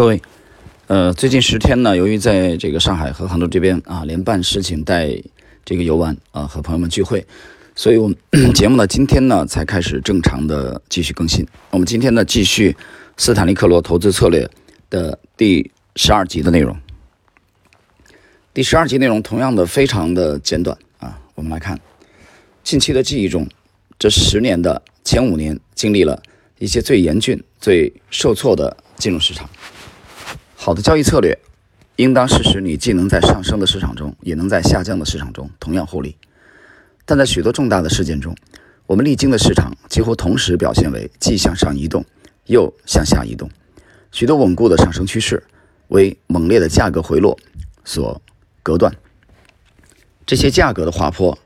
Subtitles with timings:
[0.00, 0.22] 各位，
[0.86, 5.14] 呃，最近十天呢，由于在这个上海和杭州这边啊，连办事情带
[5.62, 7.22] 这个游玩啊，和朋友们聚会，
[7.74, 8.16] 所以我们
[8.54, 11.46] 节目呢今天呢才开始正常的继续更新。
[11.68, 12.74] 我们今天呢继续
[13.18, 14.48] 斯坦利克罗投资策略
[14.88, 16.74] 的第十二集的内容。
[18.54, 21.78] 第十二集内容同样的非常的简短啊，我们来看
[22.64, 23.46] 近期的记忆中，
[23.98, 26.22] 这十年的前五年经历了
[26.58, 29.46] 一些最严峻、最受挫的金融市场。
[30.62, 31.38] 好的交易策略，
[31.96, 36.14] 应当是使你既能在上升的市场中，也能在下降的市场中同样获利。
[37.06, 38.36] 但在许多重大的事件中，
[38.84, 42.04] 我们历经的市场几乎同时表现为既向上移动，
[42.44, 43.48] 又向下移动。
[44.12, 45.42] 许多稳固的上升趋势
[45.88, 47.38] 为猛烈的价格回落
[47.86, 48.20] 所
[48.62, 48.94] 隔断。
[50.26, 51.38] 这些价格的滑坡，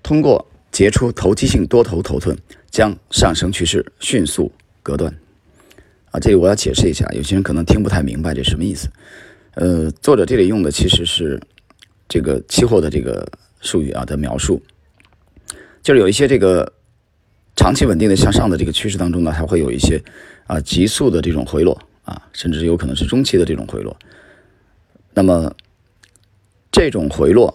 [0.00, 2.38] 通过结出投机性多头头寸，
[2.70, 5.12] 将上升趋势迅速隔断。
[6.14, 8.88] 啊，这里我要解释一下，有些人可能听不太明白这什么意思。
[9.54, 11.40] 呃，作者这里用的其实是
[12.08, 13.26] 这个期货的这个
[13.60, 14.62] 术语啊的描述，
[15.82, 16.72] 就是有一些这个
[17.56, 20.00] 长期稳定的向上的这个趋势当中呢，它会有一些
[20.46, 23.96] 啊急速的这种回落啊，甚至有可能是中期的这种回落。
[25.12, 25.52] 那么
[26.70, 27.52] 这种回落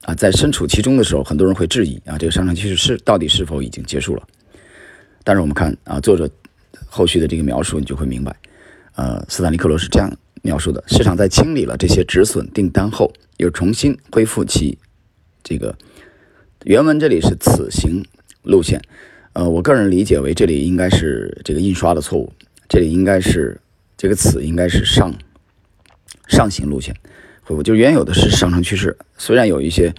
[0.00, 4.26] 啊，在身处其中的时候，很多人会质疑啊，这个上升趋势是到底是否已经结束了？
[5.22, 6.26] 但是我们看啊，作者。
[6.88, 8.34] 后续的这个描述，你就会明白，
[8.94, 10.10] 呃，斯坦利克罗是这样
[10.42, 14.78] 描述的：市场在清理了这些止损订单后，又重新恢复其
[15.42, 15.76] 这个
[16.64, 18.04] 原文这里是此行
[18.42, 18.80] 路线，
[19.32, 22.32] 呃，我个人理解为这里应该是这个印刷的错误，
[22.68, 23.60] 这里应该是
[23.96, 25.14] 这个此应该是上
[26.28, 26.94] 上行路线
[27.42, 29.94] 恢复，就原有的是上升趋势，虽然有一些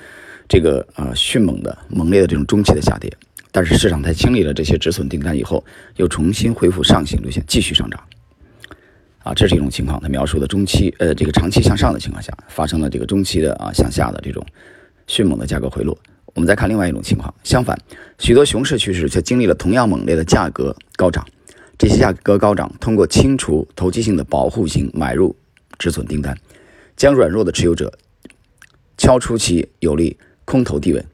[0.48, 3.12] 这个啊迅猛的猛烈的这种中期的下跌。
[3.52, 5.64] 但是市场在清理了这些止损订单以后，
[5.96, 8.00] 又重新恢复上行路线，继续上涨。
[9.24, 10.00] 啊，这是一种情况。
[10.00, 14.46] 他描述的中期，呃，这个长期向上的情况下，发生了这个中期的啊向下的这种
[15.08, 15.98] 迅猛的价格回落。
[16.36, 17.76] 我们再看另外一种情况，相反，
[18.20, 21.26] 许多熊市趋势却经历了同样猛烈的价格高涨。
[21.80, 25.36] 这些价格高涨通过清除投机性的保护型买入
[25.80, 26.38] 止损订单，
[26.96, 27.92] 将软弱的持有者
[28.98, 30.16] 敲出其有利
[30.48, 31.06] 空头地位，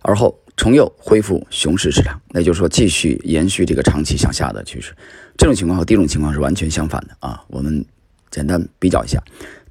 [0.00, 0.36] 而后。
[0.54, 4.94] 重又恢复熊市市场，那就是说继续延续这个长期向下的趋势。
[5.38, 7.42] 这种情况和第一种情况是完全相反的啊。
[7.48, 7.82] 我们
[8.30, 9.18] 简单比较一下，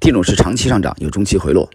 [0.00, 1.70] 第一种是长期上涨有中期回落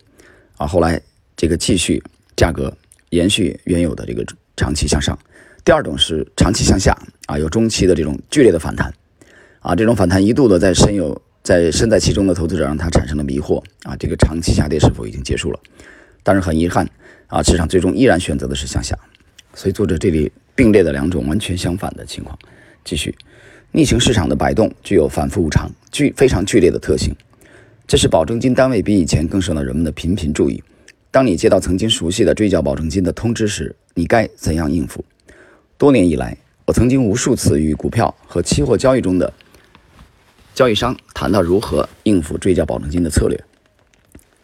[0.57, 1.01] 啊，后来
[1.37, 2.03] 这个继续
[2.35, 2.71] 价格
[3.09, 4.25] 延续原有的这个
[4.57, 5.17] 长期向上。
[5.63, 6.95] 第二种是长期向下
[7.27, 8.93] 啊，有中期的这种剧烈的反弹
[9.61, 15.59] 啊，这种反弹一度的在深有在身在其中的投资者让他产生了迷惑啊，这个长期下跌是否已经结束了？
[16.27, 16.85] 但是很遗憾。
[17.27, 18.97] 啊，市场最终依然选择的是向下，
[19.53, 22.37] 所以作者这里并列的两种完全相反的情况。
[22.83, 23.13] 继续，
[23.71, 27.13] 逆行市场的摆动具有反复无常、剧非常剧烈的特性，
[27.85, 30.63] 这是保证金单位比以前更受到人们的频频注意。
[31.11, 35.03] 当你接到曾经熟悉的追缴保证金的通知时，你该怎样应付？
[35.77, 39.33] 多年以来，我曾经无数次与股票和期货交易中的
[40.53, 43.37] 交易商谈到如何应付追缴保证金的策略。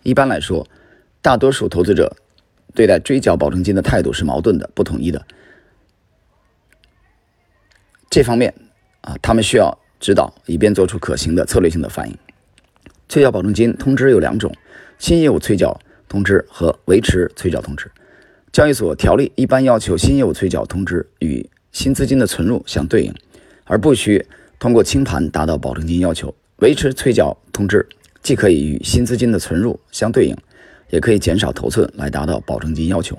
[0.02, 0.68] 一般来说，
[1.24, 2.16] 大多数投资者。
[2.76, 5.24] 对待追缴保证金的态度是矛盾的、不统一的。
[8.10, 8.52] 这方面
[9.02, 12.18] 啊，他们需要指导，以便做出可行的策略性的反应。
[13.08, 14.52] 催缴保证金通知有两种：
[14.98, 15.80] 新业务催缴
[16.10, 17.92] 通知和维持催缴通知。
[18.52, 23.14] 交易所条例一般要求新业务催缴通知与新资金的存入相对应，
[23.66, 24.26] 而不需
[24.58, 26.34] 通过清盘达到保证金要求。
[26.58, 27.88] 维持催缴通知
[28.24, 30.36] 既可以与新资金的存入相对应。
[30.94, 33.18] 也可以减少头寸来达到保证金要求。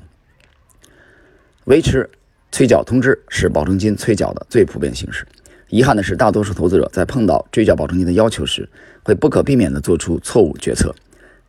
[1.64, 2.08] 维持
[2.52, 5.26] 催缴通知是保证金催缴的最普遍形式。
[5.70, 8.68] 遗憾的是，大多数投资者在碰到追缴保证金的要求时，
[9.02, 10.94] 会不可避免地做出错误决策。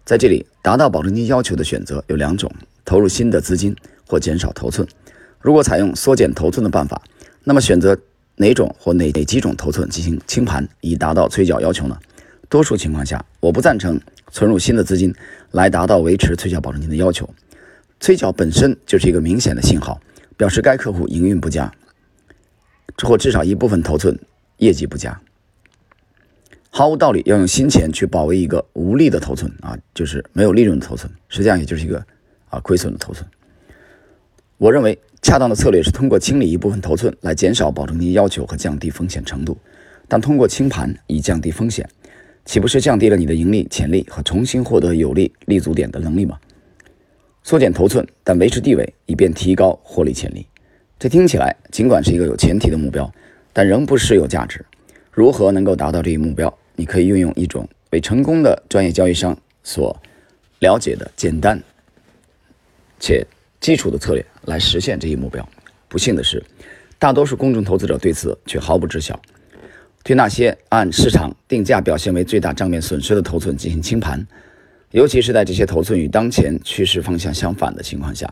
[0.04, 2.52] 在这里，达到保证金要求的选择有两种：
[2.84, 3.76] 投入新的资金
[4.08, 4.88] 或减少头寸。
[5.40, 7.00] 如果采用缩减头寸的办法，
[7.44, 7.96] 那么选择
[8.38, 11.96] 哪种或哪哪几种头寸进行清盘以达到催缴要求呢？
[12.50, 14.02] 多数情况下，我不赞成。
[14.32, 15.14] 存入新的资金
[15.52, 17.30] 来达到维持催缴保证金的要求，
[18.00, 20.00] 催缴本身就是一个明显的信号，
[20.36, 21.72] 表示该客户营运不佳，
[23.04, 24.18] 或至少一部分头寸
[24.58, 25.20] 业绩不佳。
[26.70, 32.06] 毫无道理要用新钱去保卫一个无利的头寸啊，就是没有利润的头寸，实际上也就是一个
[32.50, 33.26] 啊亏损的头寸。
[34.58, 39.58] 我认为恰当的策略是通过清理一部分头寸来减少保证金要求和降低风险程度，
[40.10, 41.90] 但通过清盘以降低风险。
[42.46, 46.40] 岂不是降低了你的盈利潜力和重新获得有利立足点的能力吗？
[47.44, 50.46] 缩减头寸，但维持地位，以便提高获利潜力。
[50.98, 53.12] 这听起来尽管是一个有前提的目标，
[53.52, 54.66] 但仍不失有价值。
[55.12, 56.56] 如何能够达到这一目标？
[56.76, 59.96] 你可以运用一种为成功的专业交易商所
[60.60, 61.62] 了解的简单
[63.00, 63.26] 且
[63.60, 65.48] 基础的策略来实现这一目标。
[65.88, 66.44] 不幸的是，
[67.00, 69.20] 大多数公众投资者对此却毫不知晓。
[70.06, 74.24] 对那些按市场定价表现为最大账面损失的头寸进行清盘，
[74.92, 78.32] 尤其是在这些头寸与当前趋势方向相反的情况下，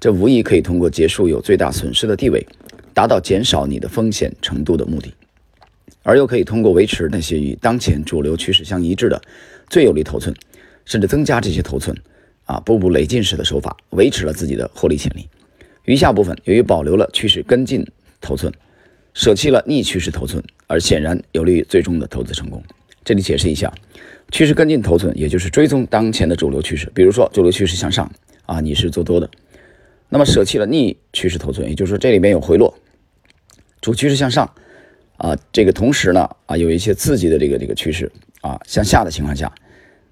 [0.00, 2.44] 这无疑可以通过结束有最大损失的地位，
[2.92, 5.14] 达到减少你的风险程度的目的，
[6.02, 9.22] 而又可以通过维持那些与当前主流趋势相一致的
[9.68, 10.34] 最有利头寸，
[10.84, 11.96] 甚至增加这些头寸，
[12.46, 15.28] 啊，步步累进式的手法，维持了自己的获利潜力。
[15.84, 17.86] 余下部分由于保留了趋势跟进
[18.20, 18.52] 头寸。
[19.14, 22.62] 舍弃了逆趋势头寸，而显然有利于最终的投资成功。
[23.04, 23.72] 这里解释一下，
[24.30, 26.90] 趋势跟进头寸，也就是追踪当前的主流趋势。
[26.94, 28.10] 比如说，主流趋势向上
[28.46, 29.28] 啊，你是做多的，
[30.08, 32.72] 那么舍弃了逆趋势头寸，也就是说这里面有回落，
[33.80, 34.48] 主趋势向上
[35.16, 38.10] 啊，这个同时呢啊有一些刺激的这个这个趋势
[38.40, 39.52] 啊向下的情况下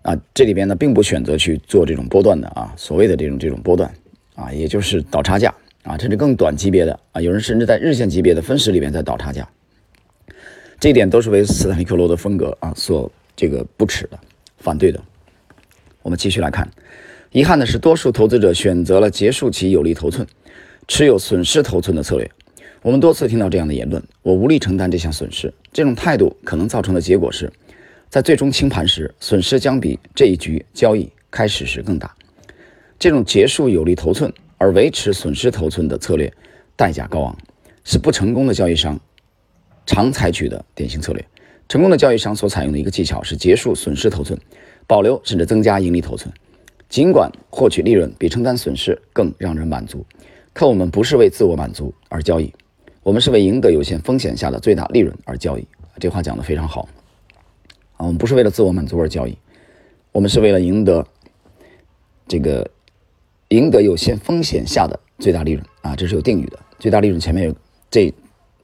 [0.02, 3.90] 啊，这里边呢并不选择去做这种波段的啊，所谓的这种这种波段
[4.34, 5.54] 啊，也就是倒差价。
[5.82, 9.48] 啊，甚至更短级别的啊，有人甚至在日线级别的分时里面在倒差价，
[10.78, 14.18] 这一点都是为斯坦利克罗的风格啊所这个不耻的、
[14.58, 15.00] 反对的。
[16.02, 16.70] 我们继续来看，
[17.32, 20.26] 遗憾的是，多数投资者选择了结束其有利头寸、
[20.86, 22.30] 持有损失头寸的策略。
[22.82, 27.50] 我们多次听到这样的言论：“我无力承担这项损失。”这种态度可能造成的结果是，
[28.08, 32.14] 在最终清盘时，损失将比这一局交易开始时更大。
[32.98, 34.32] 这种结束有利头寸。
[34.60, 36.30] 而维持损失头寸的策略，
[36.76, 37.34] 代价高昂，
[37.82, 39.00] 是不成功的交易商
[39.86, 41.26] 常采取的典型策略。
[41.66, 44.38] 成功的交易商所采用的一个技巧是结束损失头寸，
[44.86, 46.30] 保留甚至增加盈利头寸。
[46.90, 50.04] 尽管获取利润比承担损失更让人满足，
[50.52, 52.52] 可我们不是为自我满足而交易，
[53.02, 55.66] 我们是为赢得有限风险下的最大利润而交易。
[55.98, 56.86] 这话讲得非常好
[57.96, 58.04] 啊！
[58.04, 59.38] 我们不是为了自我满足而交易，
[60.12, 61.06] 我们是为了赢得
[62.28, 62.70] 这个。
[63.50, 66.58] 赢得有限风险下的最大利润啊，这是有定语的。
[66.78, 67.54] 最大利润前面有
[67.90, 68.12] 这，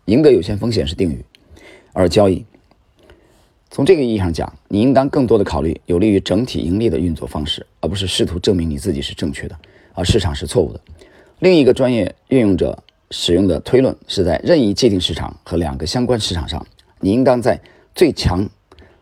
[0.07, 1.25] 赢得有限风险是定语，
[1.93, 2.45] 而交易。
[3.69, 9.59] 从这个意义上讲，你应当更多的考虑有利于整体盈利的运作方式，而不是试图证明你自己是正确的，
[9.93, 10.81] 而市场是错误的。
[11.41, 16.65] 另一个专业运用者使用的推论是在任意界定市场和两个相关市场上，
[17.01, 17.61] 你应当在
[17.93, 18.49] 最强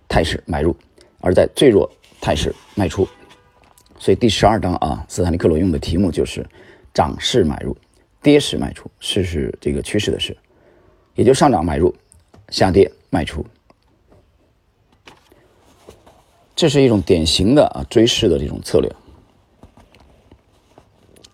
[0.08, 0.75] 态势买入，
[1.20, 1.88] 而在最弱
[2.22, 3.06] 态势卖出。
[4.04, 6.44] 所以第十二章啊，斯坦利克罗用的题目就是
[6.92, 7.74] 涨势买入，
[8.22, 8.90] 跌势卖出。
[9.00, 10.36] 势是这个趋势的事，
[11.14, 11.94] 也就上涨买入，
[12.50, 13.42] 下跌卖出。
[16.54, 18.92] 这是一种典型的啊追势的这种策略。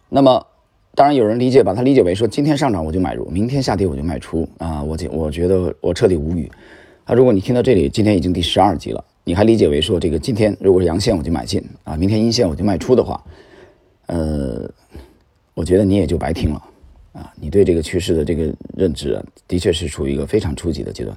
[0.09, 0.47] 那么，
[0.95, 4.81] 当然有人理解，把它理解为说今天上涨我就买入，明天下跌我就卖出啊。
[4.81, 6.49] 我我觉得我彻底无语
[7.05, 7.15] 啊。
[7.15, 9.05] 如果你听到这里，今天已经第十二集了。
[9.25, 13.23] 你还理解为说这个今天如果是阳线我就买进啊，明天阴线我就卖出的话，
[14.07, 14.69] 呃，
[15.55, 16.63] 我觉得你也就白听了
[17.13, 17.33] 啊。
[17.37, 21.17] 你对这个趋势的这个认知，的确是处于一个非常初级的阶段。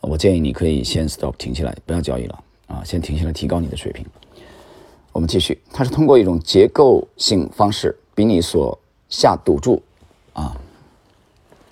[0.00, 4.04] 我建议你可以先 stop 停下来，不要交易了啊，先停下来提高你的水平。
[5.12, 8.78] 我们继续，它是通过一种结构性方式，比你所
[9.08, 9.82] 下赌注
[10.32, 10.56] 啊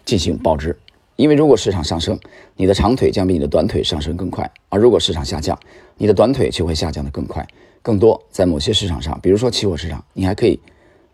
[0.05, 0.77] 进行保值。
[1.17, 2.19] 因为如果市场上升，
[2.57, 5.59] 你的长腿将比你的短腿上升更快；而如果市场下降，
[5.97, 7.47] 你的短腿却会下降的更快、
[7.83, 8.23] 更多。
[8.31, 10.61] 在某些市场上，比如说期货市场，你还可以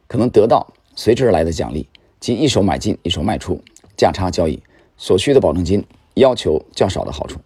[0.08, 1.88] 可能得到随之而来的奖励，
[2.18, 3.62] 即一手买进、一手卖出、
[3.96, 4.60] 价差交易
[4.96, 5.84] 所需的保证金
[6.14, 7.38] 要求较少的好处。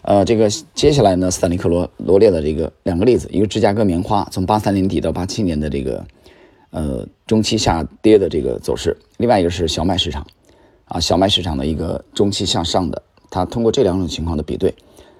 [0.00, 6.06] 呃，这个接下来呢，斯坦利克罗罗列的这个两个例子，一个芝加哥棉花从八三年底到八七年的这个
[6.70, 10.26] 呃中期下跌的这个走势，另外一个是小麦市场。
[10.88, 14.74] 啊，小麦市场的一个中期向上的，它通过这两种情况的比对，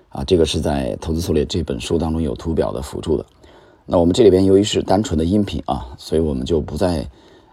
[0.09, 3.25] 啊，这个是在《投资策略》这本书当中有图表的辅助的。
[3.85, 7.07] 那我们这里边由于是单纯的音频啊，所以我们就不再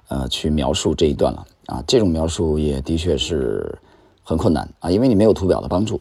[0.08, 1.84] 呃去描述这一段了啊。
[1.88, 3.78] 这种描述也的确是
[4.24, 6.00] 很困难啊，因为你没有图表的帮助。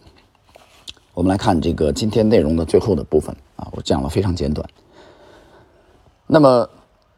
[1.15, 4.69] 我们来看这个今天内容的最后的部分啊，我讲了非常简短。
[6.27, 6.69] 那么，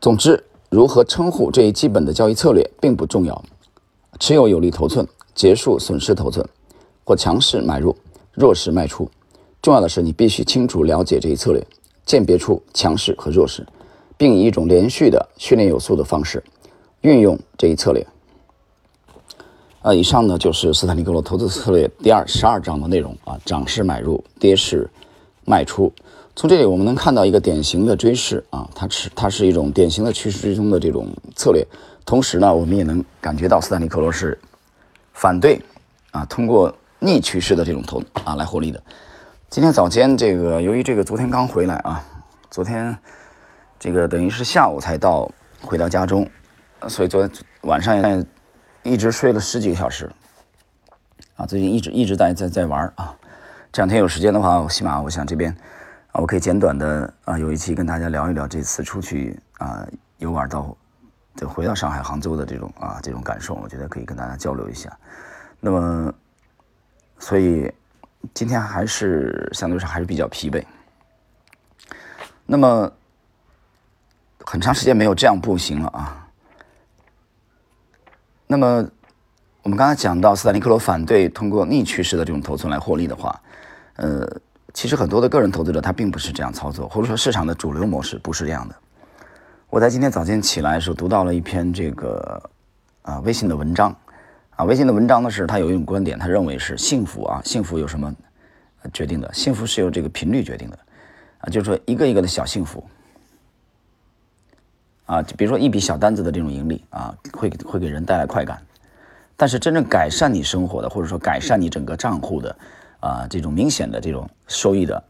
[0.00, 3.42] 总之，如何称呼这一基本的交易策略并不重要。
[4.18, 6.46] 持有有利头寸，结束损失头寸，
[7.04, 7.94] 或强势买入，
[8.32, 9.08] 弱势卖出。
[9.62, 11.66] 重要的是，你必须清楚了解这一策略，
[12.04, 13.66] 鉴别出强势和弱势，
[14.16, 16.42] 并以一种连续的训练有素的方式
[17.00, 18.06] 运用这一策略。
[19.82, 24.88] 呃，以上呢就是斯坦利格罗投资策略第二十二章的内容啊，涨势买入，跌势
[25.44, 25.92] 卖出。
[26.36, 31.66] 从这里我们能看到一个典型的追势啊，它是它是一种典型的趋势追踪的这种策略。
[32.04, 34.38] 同时呢，我们也能感觉到斯坦利克罗是
[35.14, 35.58] 反对
[36.10, 38.80] 啊，通过逆趋势的这种投啊来获利的。
[39.48, 42.04] 今天早间这个由于这个昨天刚回来啊，
[42.50, 42.94] 昨天
[43.80, 45.30] 这个等于是下午才到
[45.62, 46.28] 回到家中，
[46.86, 48.26] 所以昨天晚上也
[48.82, 50.12] 一直睡了十几个小时
[51.36, 53.16] 啊，最近一直一直在在在玩啊。
[53.72, 55.54] 这两天有时间的话，我起码我想这边
[56.20, 59.86] 我可以简短的啊有一期跟大家聊一聊这次出去啊
[60.18, 60.76] 游玩到。
[61.38, 64.90] 就回到上海、杭州的这种啊，这种感受，我觉得可以跟大家交流一下。
[65.60, 66.14] 那么，
[67.18, 67.70] 所以
[68.32, 70.64] 今天还是相对上还是比较疲惫。
[72.46, 72.90] 那么，
[74.46, 76.26] 很长时间没有这样步行了啊。
[78.46, 78.88] 那么，
[79.62, 83.38] 我们刚才讲到斯坦尼克罗反对通过逆趋势的这种头寸来获利的话，
[83.96, 84.26] 呃，
[84.76, 88.76] 其实很多的个人投资者他并不是这样操作，或者说市场的主流模式不是这样的。
[89.70, 92.50] 我在今天早间起来的时候读到了一篇这个
[93.00, 93.96] 啊微信的文章，
[94.50, 98.14] 啊微信的文章呢是他有一种观点，他认为是幸福啊幸福有什么
[98.92, 99.32] 决定的？
[99.32, 100.78] 幸福是由这个频率决定的，
[101.38, 102.84] 啊就是说一个一个的小幸福，
[105.06, 108.60] 啊就比如说一笔小单子的这种盈利啊会会给人带来快感，
[109.38, 112.54] 但是真正改善你生活的或者说改善你整个账户的
[113.06, 115.02] 啊这种明显的这种收益的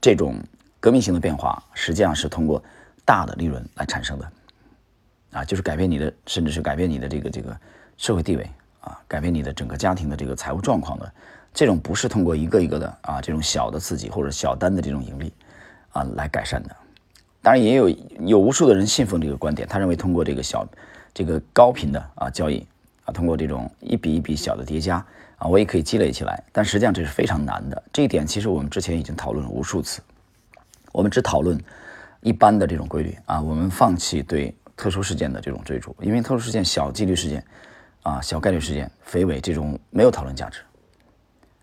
[0.00, 0.34] 这种
[0.80, 2.62] 革命性的变化，实际上是通过。
[3.08, 4.32] 大的利润来产生的，
[5.30, 7.58] 啊，就是改变你的，甚至是改变你的这个这个
[7.96, 8.46] 社会地位
[8.82, 11.10] 啊，改变你的整个家庭的这个财务状况的，
[11.54, 15.32] 这种不是通过一个一个的啊这种小的刺激或者小单的这种盈利
[15.92, 16.76] 啊来改善的。
[17.40, 17.88] 当然也有
[18.26, 20.68] 有无数的人信奉这个观点，他认为通过这个小
[21.14, 22.62] 这个高频的啊交易
[23.06, 25.02] 啊，通过这种一笔一笔小的叠加
[25.38, 26.42] 啊，我也可以积累起来。
[26.52, 27.82] 但实际上这是非常难的。
[27.92, 30.00] 这一点其实我们之前已经讨论了无数次，
[30.92, 31.58] 我们只讨论。
[32.20, 37.42] 一般的这种规律啊，我们放弃对特殊事件的这种追逐，因为特殊事件、小几率事件，
[38.02, 40.58] 啊，小概率事件、肥尾这种没有讨论价值。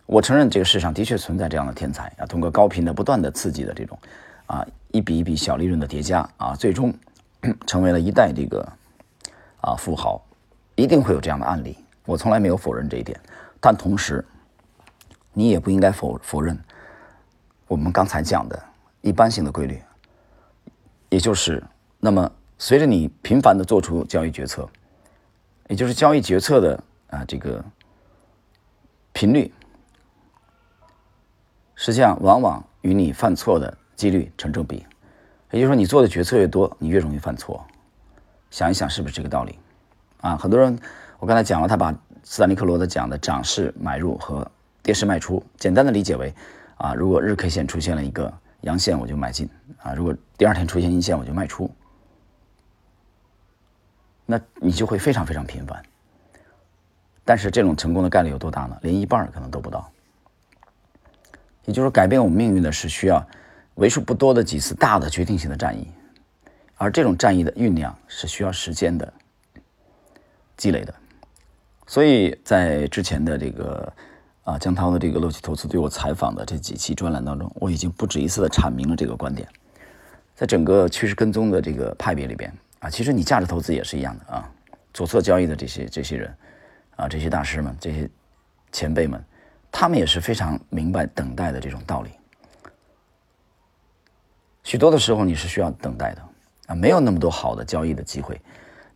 [0.06, 4.00] 我承认这个世上的确存在这样的天才啊，通过高频的不断的刺激的这种，
[4.46, 6.94] 啊，一笔一笔小利润的叠加啊，最终
[7.68, 8.66] 成为了一代这个
[9.60, 10.26] 啊富豪，
[10.76, 11.78] 一定会有这样的案例。
[12.06, 13.20] 我从来没有否认这一点，
[13.66, 14.24] 但同时，
[15.34, 16.56] 你也不应该否否认
[17.68, 18.64] 我们刚才讲的
[19.02, 19.82] 一般性的规律。
[21.10, 21.64] 也就是，
[22.00, 24.70] 那么随着你频繁的做出交易决策，
[25.68, 27.66] 也就是交易决策的啊这个
[29.14, 29.52] 频率，
[31.74, 34.86] 实际上往往与你犯错的几率成正比。
[35.50, 37.66] 也就是说，你做的决策越多，你越容易犯错。
[38.52, 39.58] 想一想，是不是这个道理？
[40.22, 40.78] 啊，很多人，
[41.18, 41.92] 我刚才讲了，他把
[42.26, 44.46] 斯坦尼克罗德讲的涨势买入和
[44.84, 46.34] 跌势卖出，简单的理解为
[46.76, 48.34] 啊，如果日 K 线出现了一个。
[48.62, 49.48] 阳线我就买进
[49.84, 51.70] 啊，如果第二天出现阴线我就卖出，
[54.26, 55.84] 那你就会非常非常频繁。
[57.24, 58.76] 但是这种成功的概率有多大呢？
[58.82, 59.88] 连一半可能都不到。
[61.66, 63.24] 也就是说，改变我们命运的是需要
[63.76, 65.88] 为数不多的几次大的决定性的战役，
[66.76, 69.14] 而这种战役的酝酿是需要时间的
[70.58, 70.96] 积累的。
[71.88, 73.94] 所以在之前的这个。
[74.46, 79.50] 啊，江涛的这个乐趣投资对我采访的这几期专栏当中，我已经不止一次的阐明了这个观点。
[80.36, 84.48] 在整个趋势跟踪的这个派别里边啊，其实你价值投资也是一样的啊。
[84.94, 86.38] 左侧交易的这些这些人
[86.96, 88.08] 啊，这些大师们、这些
[88.72, 89.20] 前辈们，
[89.72, 92.12] 他们也是非常明白等待的这种道理。
[94.62, 96.22] 许多的时候你是需要等待的
[96.68, 98.40] 啊，没有那么多好的交易的机会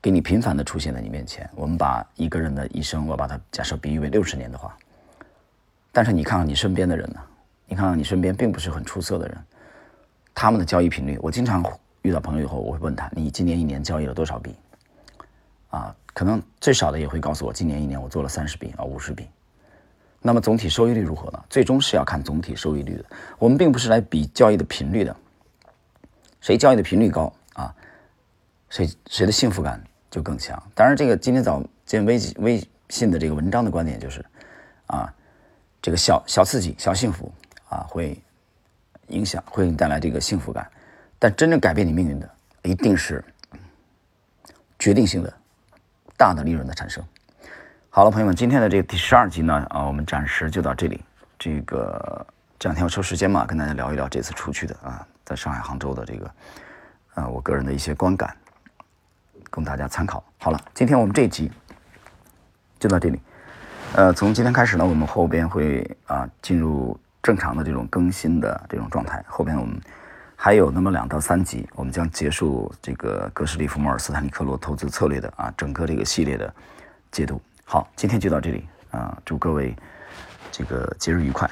[0.01, 1.50] 给你频繁的出现在你面前。
[1.56, 4.77] 我们把一个人的一生，我把它假设比喻为六十年的话。
[5.91, 7.20] 但是你看看你身边的人呢？
[7.68, 9.38] 你看看你身边并不是很出色的人，
[10.34, 11.63] 他们的交易频率，我经常
[12.01, 14.56] 遇到朋友以后，我会问他：你今年一年交易了多少笔？
[15.70, 19.27] 啊，可能最少的也会告诉我，今年一年我做了三十笔啊，五十笔。
[20.22, 21.44] 那么总体收益率如何呢？
[21.50, 23.06] 最终是要看总体收益率的。
[23.38, 25.15] 我们并不是来比交易的频率的，
[26.41, 27.74] 谁交易的频率高啊，
[28.70, 30.62] 谁谁的幸福感就更强。
[30.74, 34.25] 当然，这个今天早见微微信的这个文章的观点就是，
[34.88, 35.13] 啊。
[35.82, 37.32] 这个小小刺激、小幸福
[37.70, 38.22] 啊，会
[39.08, 40.70] 影响，会给你带来这个幸福感。
[41.18, 42.30] 但真正改变你命运的，
[42.63, 43.24] 一定是
[44.78, 45.34] 决定性的
[46.18, 47.01] 大的利润的产生。
[47.89, 51.01] 好了，朋友们，今天的这个第十二集呢，啊，我们暂时就到这里。
[51.39, 52.28] 这个
[52.60, 56.32] 这两天我抽时间嘛，跟大家聊一聊这次出去的啊，在上海、杭州的这个，
[57.13, 58.36] 啊，我个人的一些观感，
[59.50, 60.24] 供大家参考。
[60.38, 61.51] 好了，今天我们这一集
[62.79, 63.20] 就到这里。
[63.96, 69.24] 呃，从今天开始呢，我们后边会啊进入正常的这种更新的这种状态。
[69.27, 69.82] 后边我们
[70.36, 76.53] 还有那么两到三集，我们将结束这个格什利弗莫尔斯坦尼克罗投资策略的啊整个这个系列的
[77.12, 77.41] 解读。
[77.65, 79.75] 好，今天就到这里，啊，祝各位
[80.51, 81.50] 这个节日愉快。